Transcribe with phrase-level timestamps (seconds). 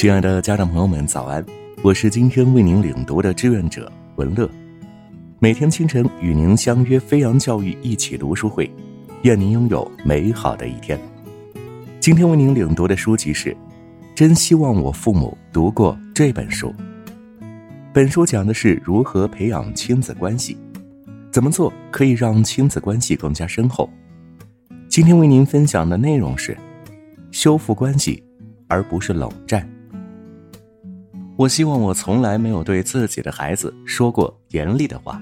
[0.00, 1.44] 亲爱的家长朋友们，早安！
[1.82, 4.48] 我是今天为您领读的志愿者文乐，
[5.38, 8.72] 每天清晨与您相约飞扬教育一起读书会，
[9.24, 10.98] 愿您拥有美好的一天。
[12.00, 13.50] 今天为您领读的书籍是
[14.14, 16.68] 《真希望我父母读过这本书》。
[17.92, 20.56] 本书讲的是如何培养亲子关系，
[21.30, 23.86] 怎么做可以让亲子关系更加深厚。
[24.88, 26.56] 今天为您分享的内容是
[27.32, 28.24] 修复关系，
[28.66, 29.70] 而不是冷战。
[31.40, 35.18] 我希望我从来没有对自己的孩子说过严厉的话，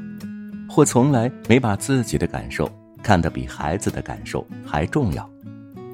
[0.69, 2.69] 或从来没把自己的感受
[3.05, 5.31] 看得比孩子的感受还重要。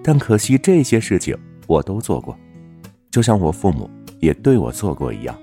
[0.03, 2.35] 但可惜这些事情我都做过，
[3.11, 5.39] 就像我父母也对我做过一样。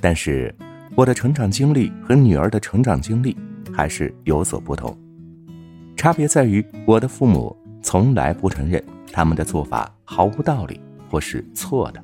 [0.00, 0.52] 但是
[0.96, 3.36] 我的成长经历和女儿的成长经历
[3.72, 4.98] 还是有所不同，
[5.96, 12.02] 差别在于我的父母从来不承认他们的做法毫无道理或是错的。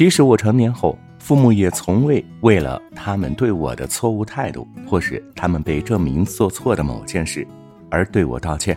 [0.00, 7.46] 即使我成年后，父母也从未为了他们对我的错误态度，或是他们被证明做错的某件事，
[7.90, 8.74] 而对我道歉。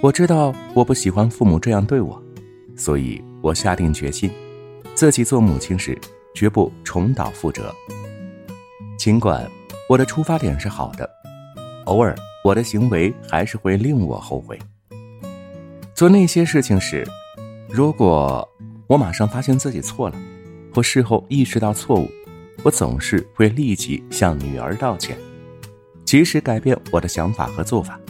[0.00, 2.22] 我知道我不喜欢父母这样对我，
[2.76, 4.30] 所以我下定决心，
[4.94, 5.98] 自己做母亲时
[6.32, 7.74] 绝不重蹈覆辙。
[8.96, 9.50] 尽管
[9.88, 11.10] 我的出发点是好的，
[11.86, 14.56] 偶尔我的行为还是会令我后悔。
[15.92, 17.04] 做那些事情时，
[17.68, 18.48] 如果。
[18.88, 20.16] 我马上发现自己错了，
[20.74, 22.10] 或事后意识到错误，
[22.62, 25.14] 我总是会立即向女儿道歉，
[26.06, 28.00] 及时改变我的想法和做法。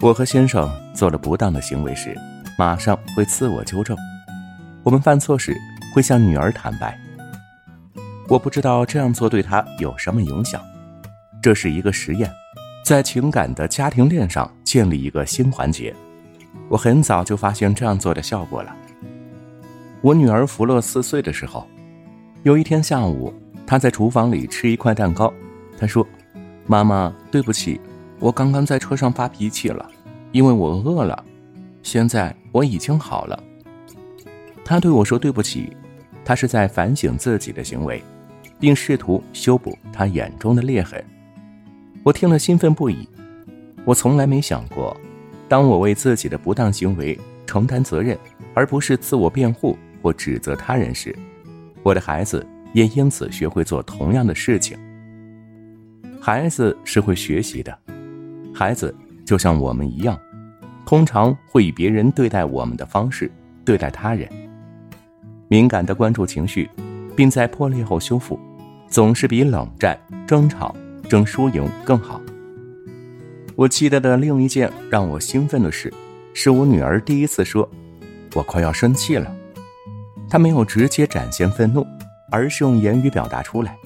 [0.00, 2.16] 我和先生做了不当的行为时，
[2.56, 3.96] 马上会自我纠正；
[4.84, 5.56] 我们犯错时，
[5.92, 6.96] 会向女儿坦白。
[8.28, 10.62] 我不知道这样做对她有什么影响，
[11.42, 12.30] 这是一个实验，
[12.84, 15.92] 在情感的家庭链上建立一个新环节。
[16.68, 18.76] 我很早就发现这样做的效果了。
[20.00, 21.66] 我女儿福乐四岁的时候，
[22.44, 23.34] 有一天下午，
[23.66, 25.32] 她在厨房里吃一块蛋糕。
[25.76, 26.06] 她说
[26.66, 27.80] ：“妈妈，对不起，
[28.20, 29.90] 我刚刚在车上发脾气了，
[30.30, 31.24] 因为我饿了。
[31.82, 33.42] 现在我已经好了。”
[34.64, 35.76] 她对我说：“对不起。”
[36.24, 38.00] 她是在反省自己的行为，
[38.60, 41.04] 并试图修补她眼中的裂痕。
[42.04, 43.08] 我听了兴奋不已。
[43.84, 44.96] 我从来没想过，
[45.48, 48.16] 当我为自己的不当行为承担责任，
[48.54, 49.76] 而不是自我辩护。
[50.02, 51.14] 或指责他人时，
[51.82, 54.78] 我的孩子也因此学会做同样的事情。
[56.20, 57.76] 孩子是会学习的，
[58.54, 58.94] 孩子
[59.24, 60.18] 就像我们一样，
[60.84, 63.30] 通常会以别人对待我们的方式
[63.64, 64.28] 对待他人。
[65.48, 66.68] 敏感的关注情绪，
[67.16, 68.38] 并在破裂后修复，
[68.88, 70.74] 总是比冷战、争吵、
[71.08, 72.20] 争输赢更好。
[73.54, 75.92] 我记得的另一件让我兴奋的事，
[76.34, 77.68] 是我女儿第一次说
[78.34, 79.34] ：“我快要生气了。”
[80.30, 81.86] 他没有直接展现愤怒，
[82.30, 83.76] 而是用言语表达出来。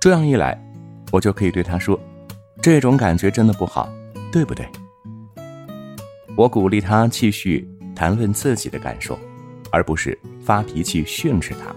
[0.00, 0.58] 这样一来，
[1.12, 1.98] 我就可以对他说
[2.62, 3.88] ：“这种感觉真的不好，
[4.32, 4.66] 对不对？”
[6.36, 9.18] 我鼓励他继续谈论自己的感受，
[9.70, 11.74] 而不是发脾气训斥他。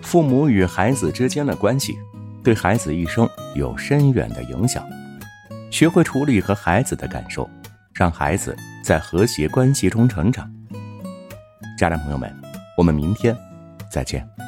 [0.00, 1.96] 父母与孩子之间的关系，
[2.42, 4.84] 对孩子一生有深远的影响。
[5.70, 7.48] 学会处理和孩子的感受，
[7.92, 10.50] 让孩子在和谐关系中成长。
[11.78, 12.45] 家长朋友们。
[12.76, 13.36] 我们明天
[13.88, 14.45] 再见。